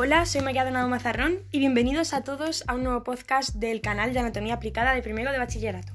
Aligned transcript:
Hola, 0.00 0.26
soy 0.26 0.42
María 0.42 0.64
Donado 0.64 0.86
Mazarrón 0.86 1.38
y 1.50 1.58
bienvenidos 1.58 2.14
a 2.14 2.22
todos 2.22 2.62
a 2.68 2.76
un 2.76 2.84
nuevo 2.84 3.02
podcast 3.02 3.56
del 3.56 3.80
canal 3.80 4.12
de 4.12 4.20
Anatomía 4.20 4.54
Aplicada 4.54 4.94
de 4.94 5.02
primero 5.02 5.32
de 5.32 5.38
bachillerato. 5.38 5.92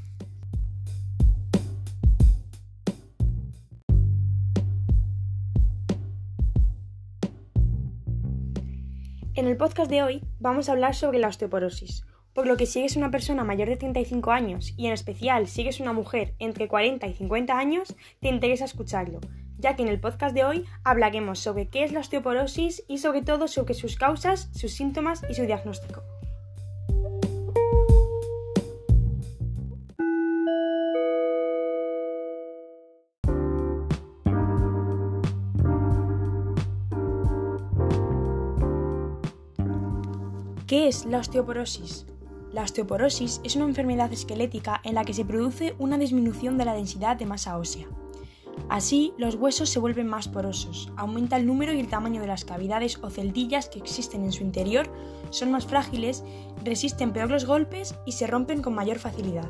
En 9.35 9.47
el 9.47 9.55
podcast 9.55 9.89
de 9.89 10.03
hoy 10.03 10.21
vamos 10.37 10.67
a 10.67 10.73
hablar 10.73 10.95
sobre 10.95 11.19
la 11.19 11.29
osteoporosis, 11.29 12.05
por 12.33 12.45
lo 12.45 12.57
que 12.57 12.65
si 12.65 12.79
eres 12.79 12.97
una 12.97 13.09
persona 13.09 13.45
mayor 13.45 13.69
de 13.69 13.77
35 13.77 14.31
años 14.31 14.73
y 14.75 14.87
en 14.87 14.91
especial 14.91 15.47
si 15.47 15.61
eres 15.61 15.79
una 15.79 15.93
mujer 15.93 16.35
entre 16.39 16.67
40 16.67 17.07
y 17.07 17.13
50 17.13 17.57
años, 17.57 17.95
te 18.19 18.27
interesa 18.27 18.65
escucharlo, 18.65 19.21
ya 19.63 19.77
que 19.77 19.81
en 19.81 19.87
el 19.87 19.99
podcast 19.99 20.35
de 20.35 20.43
hoy 20.43 20.65
hablaremos 20.83 21.39
sobre 21.39 21.69
qué 21.69 21.85
es 21.85 21.93
la 21.93 22.01
osteoporosis 22.01 22.83
y 22.89 22.97
sobre 22.97 23.21
todo 23.21 23.47
sobre 23.47 23.73
sus 23.73 23.95
causas, 23.95 24.49
sus 24.53 24.73
síntomas 24.73 25.23
y 25.29 25.35
su 25.35 25.43
diagnóstico. 25.43 26.03
¿Qué 40.67 40.87
es 40.89 41.05
la 41.05 41.19
osteoporosis? 41.19 42.05
La 42.51 42.63
osteoporosis 42.63 43.39
es 43.45 43.55
una 43.55 43.65
enfermedad 43.65 44.11
esquelética 44.11 44.81
en 44.83 44.95
la 44.95 45.05
que 45.05 45.13
se 45.13 45.23
produce 45.23 45.73
una 45.79 45.97
disminución 45.97 46.57
de 46.57 46.65
la 46.65 46.73
densidad 46.73 47.15
de 47.15 47.25
masa 47.25 47.57
ósea. 47.57 47.87
Así, 48.69 49.13
los 49.17 49.35
huesos 49.35 49.69
se 49.69 49.79
vuelven 49.79 50.07
más 50.07 50.27
porosos, 50.27 50.91
aumenta 50.97 51.37
el 51.37 51.45
número 51.45 51.73
y 51.73 51.79
el 51.79 51.89
tamaño 51.89 52.21
de 52.21 52.27
las 52.27 52.45
cavidades 52.45 52.97
o 53.01 53.09
celdillas 53.09 53.69
que 53.69 53.79
existen 53.79 54.23
en 54.23 54.31
su 54.31 54.43
interior, 54.43 54.91
son 55.29 55.51
más 55.51 55.65
frágiles, 55.65 56.23
resisten 56.63 57.13
peor 57.13 57.29
los 57.29 57.45
golpes 57.45 57.95
y 58.05 58.13
se 58.13 58.27
rompen 58.27 58.61
con 58.61 58.73
mayor 58.73 58.99
facilidad. 58.99 59.49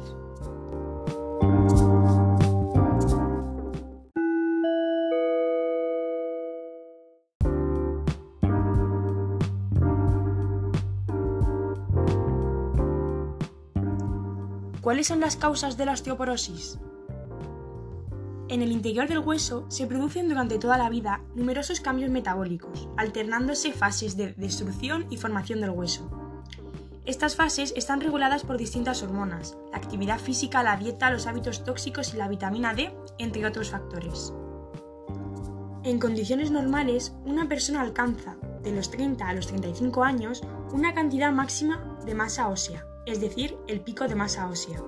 ¿Cuáles 14.81 15.08
son 15.08 15.22
las 15.22 15.38
causas 15.38 15.77
de 15.77 15.86
la 15.86 15.94
osteoporosis? 15.94 16.77
En 18.54 18.62
el 18.62 18.72
interior 18.72 19.08
del 19.08 19.18
hueso 19.18 19.66
se 19.68 19.88
producen 19.88 20.30
durante 20.30 20.59
toda 20.59 20.78
la 20.78 20.88
vida 20.88 21.22
numerosos 21.34 21.82
cambios 21.82 22.12
metabólicos, 22.12 22.88
alternándose 22.98 23.73
fases 23.73 24.16
de 24.16 24.34
destrucción 24.34 25.08
y 25.10 25.18
formación 25.18 25.60
del 25.60 25.72
hueso. 25.72 26.08
Estas 27.04 27.36
fases 27.36 27.73
están 27.76 28.00
reguladas 28.00 28.44
por 28.44 28.60
distintas 28.60 29.02
hormonas, 29.02 29.58
la 29.72 29.80
actividad 29.80 30.20
física, 30.20 30.62
la 30.62 30.78
dieta, 30.78 31.10
los 31.10 31.26
hábitos 31.26 31.64
tóxicos 31.64 32.14
y 32.14 32.18
la 32.18 32.28
vitamina 32.28 32.76
D, 32.76 32.95
entre 33.18 33.44
otros 33.48 33.72
factores. 33.72 34.32
En 35.84 35.98
condiciones 35.98 36.52
normales, 36.52 37.12
una 37.26 37.50
persona 37.50 37.82
alcanza, 37.82 38.38
de 38.62 38.72
los 38.72 38.92
30 38.92 39.28
a 39.28 39.34
los 39.34 39.48
35 39.48 40.04
años, 40.04 40.44
una 40.72 40.94
cantidad 40.94 41.32
máxima 41.32 41.98
de 42.06 42.14
masa 42.14 42.50
ósea, 42.50 42.86
es 43.08 43.20
decir, 43.20 43.58
el 43.67 43.82
pico 43.82 44.08
de 44.08 44.14
masa 44.14 44.48
ósea. 44.48 44.80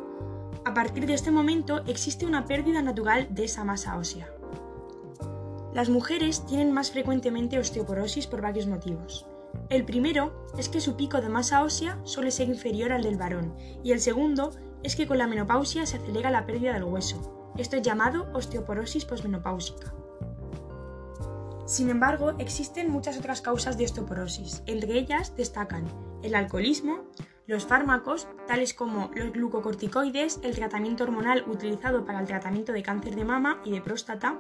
Partir 0.76 1.06
de 1.06 1.14
este 1.14 1.32
momento 1.32 1.86
existe 1.88 2.26
una 2.26 2.44
pérdida 2.44 2.82
natural 2.82 3.30
de 3.32 3.46
esa 3.46 3.64
masa 3.64 3.98
ósea. 3.98 4.30
Las 5.74 5.88
mujeres 5.88 6.46
tienen 6.48 6.74
más 6.74 6.92
frecuentemente 6.92 7.58
osteoporosis 7.58 8.28
por 8.28 8.42
varios 8.42 8.68
motivos. 8.68 9.26
El 9.70 9.86
primero 9.86 10.46
es 10.58 10.68
que 10.68 10.82
su 10.82 10.98
pico 10.98 11.22
de 11.22 11.30
masa 11.30 11.64
ósea 11.64 11.98
suele 12.04 12.30
ser 12.30 12.50
inferior 12.50 12.92
al 12.92 13.04
del 13.04 13.16
varón 13.16 13.56
y 13.86 13.94
el 13.94 14.02
segundo 14.02 14.52
es 14.84 14.98
que 14.98 15.08
con 15.08 15.18
la 15.18 15.28
menopausia 15.28 15.86
se 15.86 15.96
acelera 15.96 16.30
la 16.30 16.46
pérdida 16.46 16.74
del 16.74 16.84
hueso. 16.84 17.54
Esto 17.58 17.78
es 17.78 17.82
llamado 17.82 18.28
osteoporosis 18.34 19.06
posmenopáusica. 19.06 19.94
Sin 21.66 21.90
embargo, 21.90 22.34
existen 22.38 22.92
muchas 22.92 23.18
otras 23.18 23.40
causas 23.40 23.78
de 23.78 23.86
osteoporosis. 23.86 24.62
Entre 24.66 25.00
ellas 25.00 25.38
destacan 25.38 25.88
el 26.22 26.36
alcoholismo, 26.36 27.06
los 27.48 27.66
fármacos, 27.66 28.28
tales 28.48 28.74
como 28.74 29.12
los 29.16 29.32
glucocorticoides, 29.32 30.40
el 30.44 30.56
tratamiento 30.56 31.04
hormonal 31.04 31.44
utilizado 31.48 32.06
para 32.06 32.20
el 32.20 32.28
tratamiento 32.28 32.74
de 32.74 32.84
cáncer 32.84 33.16
de 33.16 33.26
mama 33.26 33.62
y 33.64 33.72
de 33.72 33.82
próstata, 33.82 34.40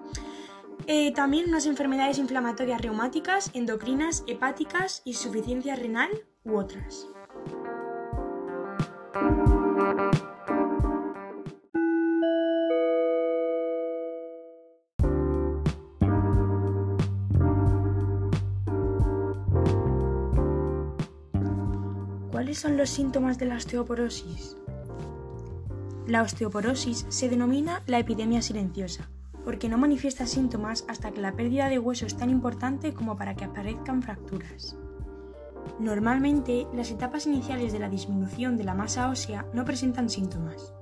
eh, 0.87 1.13
también 1.13 1.49
unas 1.49 1.65
enfermedades 1.65 2.17
inflamatorias 2.17 2.81
reumáticas, 2.81 3.51
endocrinas, 3.53 4.23
hepáticas, 4.27 5.01
insuficiencia 5.05 5.75
renal 5.75 6.09
u 6.43 6.57
otras. 6.57 7.07
¿Cuáles 22.55 22.61
son 22.61 22.77
los 22.77 22.89
síntomas 22.89 23.37
de 23.37 23.47
la 23.47 23.57
osteoporosis? 23.57 24.55
La 26.07 26.21
osteoporosis 26.21 27.05
se 27.09 27.27
denomina 27.27 27.81
la 27.85 27.99
epidemia 27.99 28.41
silenciosa, 28.41 29.09
porque 29.43 29.67
no 29.67 29.77
manifiesta 29.77 30.25
síntomas 30.25 30.85
hasta 30.87 31.11
que 31.11 31.19
la 31.19 31.33
pérdida 31.33 31.67
de 31.67 31.79
hueso 31.79 32.05
es 32.05 32.15
tan 32.15 32.29
importante 32.29 32.93
como 32.93 33.17
para 33.17 33.35
que 33.35 33.43
aparezcan 33.43 34.01
fracturas. 34.01 34.77
Normalmente, 35.81 36.65
las 36.73 36.91
etapas 36.91 37.25
iniciales 37.27 37.73
de 37.73 37.79
la 37.79 37.89
disminución 37.89 38.55
de 38.55 38.63
la 38.63 38.73
masa 38.73 39.09
ósea 39.09 39.45
no 39.53 39.65
presentan 39.65 40.09
síntomas, 40.09 40.73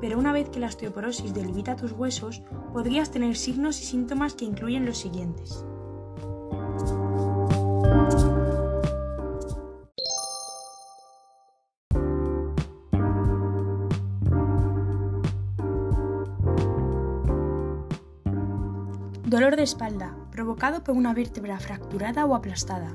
pero 0.00 0.18
una 0.18 0.32
vez 0.32 0.48
que 0.48 0.58
la 0.58 0.66
osteoporosis 0.66 1.32
debilita 1.32 1.76
tus 1.76 1.92
huesos, 1.92 2.42
podrías 2.72 3.12
tener 3.12 3.36
signos 3.36 3.80
y 3.80 3.84
síntomas 3.84 4.34
que 4.34 4.44
incluyen 4.44 4.84
los 4.84 4.98
siguientes. 4.98 5.64
Dolor 19.26 19.56
de 19.56 19.64
espalda, 19.64 20.14
provocado 20.30 20.84
por 20.84 20.94
una 20.94 21.12
vértebra 21.12 21.58
fracturada 21.58 22.24
o 22.26 22.36
aplastada. 22.36 22.92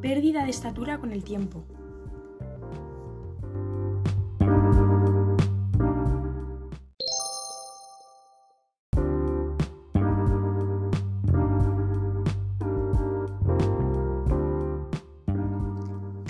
Pérdida 0.00 0.42
de 0.42 0.50
estatura 0.50 0.98
con 0.98 1.12
el 1.12 1.22
tiempo. 1.22 1.64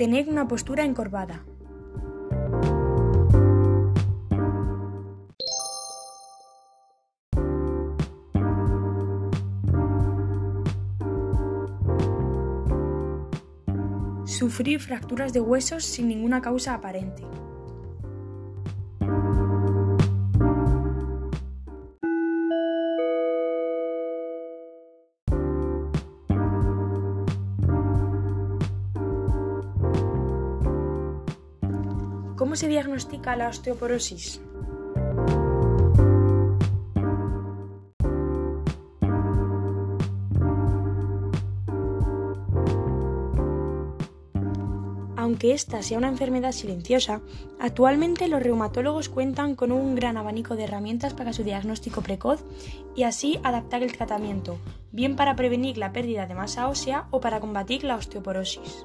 Tener 0.02 0.28
una 0.28 0.48
postura 0.48 0.84
encorvada. 0.84 1.44
Sufrir 14.24 14.80
fracturas 14.80 15.32
de 15.32 15.40
huesos 15.40 15.84
sin 15.84 16.08
ninguna 16.08 16.40
causa 16.40 16.74
aparente. 16.74 17.22
¿Cómo 32.42 32.56
se 32.56 32.66
diagnostica 32.66 33.36
la 33.36 33.46
osteoporosis? 33.46 34.40
Aunque 45.16 45.52
esta 45.52 45.84
sea 45.84 45.98
una 45.98 46.08
enfermedad 46.08 46.50
silenciosa, 46.50 47.20
actualmente 47.60 48.26
los 48.26 48.42
reumatólogos 48.42 49.08
cuentan 49.08 49.54
con 49.54 49.70
un 49.70 49.94
gran 49.94 50.16
abanico 50.16 50.56
de 50.56 50.64
herramientas 50.64 51.14
para 51.14 51.32
su 51.32 51.44
diagnóstico 51.44 52.02
precoz 52.02 52.44
y 52.96 53.04
así 53.04 53.38
adaptar 53.44 53.84
el 53.84 53.96
tratamiento, 53.96 54.58
bien 54.90 55.14
para 55.14 55.36
prevenir 55.36 55.78
la 55.78 55.92
pérdida 55.92 56.26
de 56.26 56.34
masa 56.34 56.68
ósea 56.68 57.06
o 57.12 57.20
para 57.20 57.38
combatir 57.38 57.84
la 57.84 57.94
osteoporosis. 57.94 58.84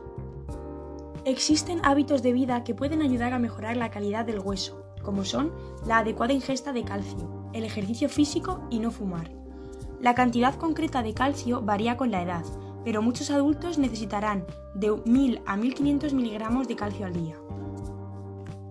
Existen 1.28 1.82
hábitos 1.84 2.24
de 2.24 2.32
vida 2.32 2.64
que 2.64 2.74
pueden 2.74 3.02
ayudar 3.02 3.34
a 3.34 3.38
mejorar 3.38 3.76
la 3.76 3.92
calidad 3.92 4.24
del 4.24 4.40
hueso, 4.40 4.86
como 5.04 5.26
son 5.26 5.52
la 5.86 5.98
adecuada 5.98 6.32
ingesta 6.32 6.72
de 6.72 6.86
calcio, 6.86 7.50
el 7.52 7.66
ejercicio 7.66 8.08
físico 8.08 8.66
y 8.70 8.80
no 8.80 8.92
fumar. 8.92 9.30
La 10.00 10.16
cantidad 10.16 10.56
concreta 10.56 11.04
de 11.04 11.14
calcio 11.14 11.62
varía 11.62 11.98
con 11.98 12.12
la 12.12 12.24
edad, 12.24 12.46
pero 12.86 13.02
muchos 13.02 13.30
adultos 13.30 13.78
necesitarán 13.78 14.46
de 14.74 14.96
1000 15.04 15.42
a 15.46 15.58
1500 15.58 16.14
miligramos 16.14 16.66
de 16.70 16.78
calcio 16.78 17.06
al 17.06 17.12
día. 17.12 17.36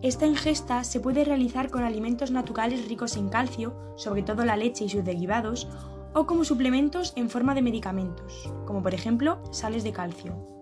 Esta 0.00 0.24
ingesta 0.26 0.82
se 0.82 1.00
puede 1.00 1.26
realizar 1.26 1.68
con 1.68 1.84
alimentos 1.84 2.30
naturales 2.30 2.88
ricos 2.88 3.18
en 3.18 3.28
calcio, 3.28 3.76
sobre 3.96 4.22
todo 4.22 4.46
la 4.46 4.56
leche 4.56 4.86
y 4.86 4.88
sus 4.88 5.04
derivados, 5.04 5.68
o 6.14 6.24
como 6.24 6.42
suplementos 6.42 7.12
en 7.16 7.28
forma 7.28 7.54
de 7.54 7.60
medicamentos, 7.60 8.50
como 8.64 8.82
por 8.82 8.94
ejemplo 8.94 9.42
sales 9.52 9.84
de 9.84 9.92
calcio. 9.92 10.55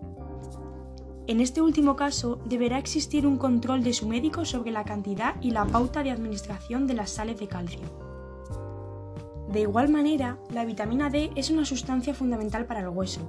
En 1.27 1.41
este 1.41 1.59
último 1.59 1.95
caso, 1.95 2.39
deberá 2.45 2.77
existir 2.77 3.25
un 3.25 3.37
control 3.37 3.83
de 3.83 3.93
su 3.93 4.07
médico 4.07 4.45
sobre 4.45 4.71
la 4.71 4.83
cantidad 4.83 5.41
y 5.41 5.51
la 5.51 5.65
pauta 5.65 6.03
de 6.03 6.11
administración 6.11 6.85
de 6.85 6.93
las 6.93 7.09
sales 7.09 7.39
de 7.39 7.47
calcio. 7.47 7.81
De 9.51 9.61
igual 9.61 9.89
manera, 9.89 10.37
la 10.51 10.65
vitamina 10.65 11.09
D 11.09 11.31
es 11.35 11.49
una 11.49 11.65
sustancia 11.65 12.13
fundamental 12.13 12.65
para 12.67 12.81
el 12.81 12.89
hueso. 12.89 13.21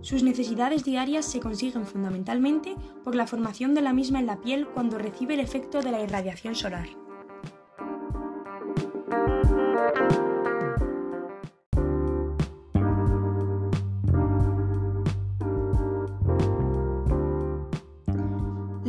Sus 0.00 0.22
necesidades 0.22 0.84
diarias 0.84 1.26
se 1.26 1.40
consiguen 1.40 1.84
fundamentalmente 1.84 2.74
por 3.04 3.14
la 3.14 3.26
formación 3.26 3.74
de 3.74 3.82
la 3.82 3.92
misma 3.92 4.18
en 4.18 4.26
la 4.26 4.40
piel 4.40 4.66
cuando 4.66 4.96
recibe 4.98 5.34
el 5.34 5.40
efecto 5.40 5.82
de 5.82 5.92
la 5.92 6.00
irradiación 6.00 6.54
solar. 6.54 7.01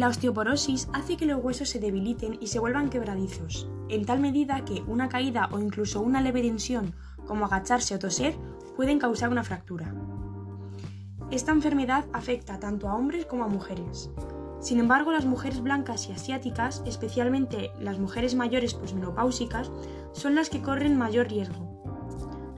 La 0.04 0.10
osteoporosis 0.10 0.90
hace 0.92 1.16
que 1.16 1.26
los 1.26 1.42
huesos 1.42 1.70
se 1.70 1.80
debiliten 1.80 2.38
y 2.42 2.48
se 2.48 2.60
vuelvan 2.60 2.90
quebradizos, 2.90 3.70
en 3.88 4.06
tal 4.06 4.20
medida 4.20 4.66
que 4.66 4.82
una 4.86 5.08
caída 5.08 5.48
o 5.54 5.60
incluso 5.60 6.02
una 6.02 6.20
leve 6.20 6.42
tensión, 6.42 6.94
como 7.26 7.46
agacharse 7.46 7.96
o 7.96 8.00
toser, 8.00 8.36
pueden 8.76 9.00
causar 9.00 9.30
una 9.30 9.46
fractura. 9.46 9.96
Esta 11.32 11.54
enfermedad 11.54 12.04
afecta 12.12 12.60
tanto 12.60 12.90
a 12.90 12.96
hombres 12.96 13.26
como 13.26 13.46
a 13.46 13.48
mujeres. 13.48 14.12
Sin 14.60 14.78
embargo, 14.78 15.14
las 15.14 15.24
mujeres 15.24 15.64
blancas 15.64 16.10
y 16.10 16.12
asiáticas, 16.12 16.84
especialmente 16.86 17.72
las 17.80 17.98
mujeres 17.98 18.36
mayores 18.36 18.74
posmenopáusicas, 18.74 19.72
son 20.12 20.36
las 20.36 20.50
que 20.50 20.62
corren 20.62 20.98
mayor 20.98 21.30
riesgo. 21.30 21.82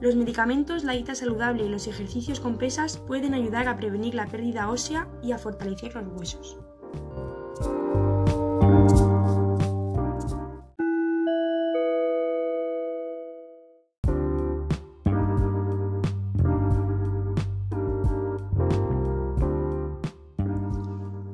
Los 0.00 0.16
medicamentos, 0.16 0.82
la 0.82 0.94
dieta 0.94 1.14
saludable 1.14 1.64
y 1.64 1.68
los 1.68 1.86
ejercicios 1.86 2.40
con 2.40 2.58
pesas 2.58 2.96
pueden 2.96 3.34
ayudar 3.34 3.68
a 3.68 3.76
prevenir 3.76 4.16
la 4.16 4.26
pérdida 4.26 4.68
ósea 4.68 5.06
y 5.22 5.30
a 5.30 5.38
fortalecer 5.38 5.94
los 5.94 6.08
huesos. 6.08 6.58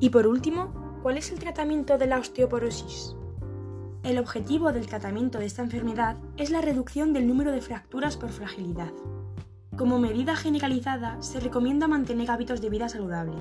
Y 0.03 0.09
por 0.09 0.27
último, 0.27 0.99
¿cuál 1.01 1.17
es 1.17 1.31
el 1.31 1.39
tratamiento 1.39 1.97
de 1.97 2.07
la 2.07 2.19
osteoporosis? 2.19 3.15
El 4.03 4.19
objetivo 4.19 4.73
del 4.73 4.85
tratamiento 4.85 5.39
de 5.39 5.45
esta 5.45 5.61
enfermedad 5.61 6.17
es 6.35 6.49
la 6.49 6.59
reducción 6.59 7.13
del 7.13 7.25
número 7.25 7.53
de 7.53 7.61
fracturas 7.61 8.17
por 8.17 8.29
fragilidad. 8.29 8.91
Como 9.77 9.99
medida 9.99 10.35
generalizada, 10.35 11.21
se 11.21 11.39
recomienda 11.39 11.87
mantener 11.87 12.29
hábitos 12.31 12.59
de 12.59 12.69
vida 12.69 12.89
saludable, 12.89 13.37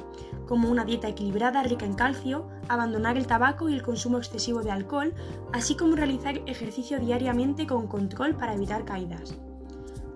como 0.46 0.70
una 0.70 0.84
dieta 0.84 1.08
equilibrada 1.08 1.64
rica 1.64 1.84
en 1.84 1.94
calcio, 1.94 2.48
abandonar 2.68 3.16
el 3.16 3.26
tabaco 3.26 3.68
y 3.68 3.74
el 3.74 3.82
consumo 3.82 4.18
excesivo 4.18 4.62
de 4.62 4.70
alcohol, 4.70 5.14
así 5.52 5.74
como 5.74 5.96
realizar 5.96 6.42
ejercicio 6.46 7.00
diariamente 7.00 7.66
con 7.66 7.88
control 7.88 8.36
para 8.36 8.54
evitar 8.54 8.84
caídas. 8.84 9.36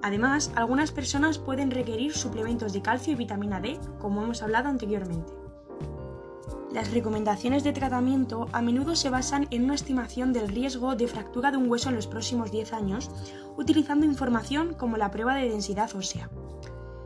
Además, 0.00 0.52
algunas 0.54 0.92
personas 0.92 1.38
pueden 1.38 1.72
requerir 1.72 2.12
suplementos 2.12 2.72
de 2.72 2.82
calcio 2.82 3.14
y 3.14 3.16
vitamina 3.16 3.60
D, 3.60 3.80
como 3.98 4.22
hemos 4.22 4.44
hablado 4.44 4.68
anteriormente. 4.68 5.45
Las 6.76 6.92
recomendaciones 6.92 7.64
de 7.64 7.72
tratamiento 7.72 8.48
a 8.52 8.60
menudo 8.60 8.96
se 8.96 9.08
basan 9.08 9.48
en 9.50 9.64
una 9.64 9.74
estimación 9.74 10.34
del 10.34 10.48
riesgo 10.48 10.94
de 10.94 11.08
fractura 11.08 11.50
de 11.50 11.56
un 11.56 11.70
hueso 11.70 11.88
en 11.88 11.94
los 11.94 12.06
próximos 12.06 12.52
10 12.52 12.74
años, 12.74 13.10
utilizando 13.56 14.04
información 14.04 14.74
como 14.74 14.98
la 14.98 15.10
prueba 15.10 15.34
de 15.36 15.48
densidad 15.48 15.96
ósea. 15.96 16.28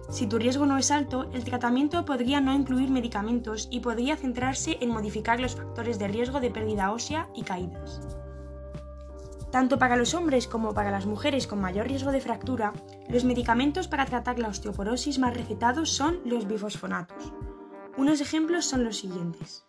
Si 0.08 0.26
tu 0.26 0.40
riesgo 0.40 0.66
no 0.66 0.76
es 0.76 0.90
alto, 0.90 1.30
el 1.32 1.44
tratamiento 1.44 2.04
podría 2.04 2.40
no 2.40 2.52
incluir 2.52 2.90
medicamentos 2.90 3.68
y 3.70 3.78
podría 3.78 4.16
centrarse 4.16 4.76
en 4.80 4.90
modificar 4.90 5.38
los 5.38 5.54
factores 5.54 6.00
de 6.00 6.08
riesgo 6.08 6.40
de 6.40 6.50
pérdida 6.50 6.90
ósea 6.90 7.28
y 7.36 7.42
caídas. 7.42 8.00
Tanto 9.52 9.78
para 9.78 9.94
los 9.94 10.14
hombres 10.14 10.48
como 10.48 10.74
para 10.74 10.90
las 10.90 11.06
mujeres 11.06 11.46
con 11.46 11.60
mayor 11.60 11.86
riesgo 11.86 12.10
de 12.10 12.20
fractura, 12.20 12.72
los 13.08 13.22
medicamentos 13.22 13.86
para 13.86 14.04
tratar 14.04 14.40
la 14.40 14.48
osteoporosis 14.48 15.20
más 15.20 15.32
recetados 15.32 15.90
son 15.90 16.18
los 16.24 16.48
bifosfonatos. 16.48 17.32
Unos 18.00 18.22
ejemplos 18.22 18.64
son 18.64 18.82
los 18.82 18.96
siguientes. 18.96 19.66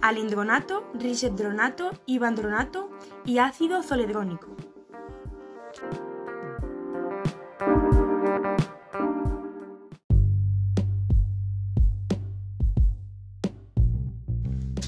Alindronato, 0.00 0.90
risedronato, 0.94 1.90
ibandronato 2.06 2.88
y 3.26 3.36
ácido 3.36 3.82
zoledrónico. 3.82 4.56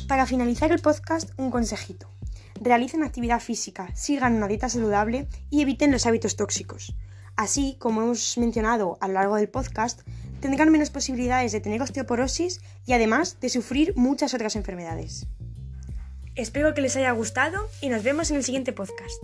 Para 0.08 0.24
finalizar 0.24 0.72
el 0.72 0.80
podcast, 0.80 1.32
un 1.36 1.50
consejito. 1.50 2.08
Realicen 2.62 3.02
actividad 3.02 3.40
física, 3.40 3.94
sigan 3.94 4.36
una 4.36 4.48
dieta 4.48 4.70
saludable 4.70 5.28
y 5.50 5.60
eviten 5.60 5.92
los 5.92 6.06
hábitos 6.06 6.36
tóxicos. 6.36 6.96
Así, 7.36 7.76
como 7.78 8.00
hemos 8.00 8.38
mencionado 8.38 8.96
a 9.02 9.08
lo 9.08 9.14
largo 9.14 9.36
del 9.36 9.50
podcast, 9.50 10.00
tendrán 10.40 10.70
menos 10.70 10.90
posibilidades 10.90 11.52
de 11.52 11.60
tener 11.60 11.82
osteoporosis 11.82 12.60
y 12.86 12.92
además 12.92 13.38
de 13.40 13.48
sufrir 13.48 13.94
muchas 13.96 14.34
otras 14.34 14.56
enfermedades. 14.56 15.26
Espero 16.34 16.74
que 16.74 16.82
les 16.82 16.96
haya 16.96 17.10
gustado 17.12 17.68
y 17.80 17.88
nos 17.88 18.02
vemos 18.02 18.30
en 18.30 18.36
el 18.36 18.44
siguiente 18.44 18.72
podcast. 18.72 19.22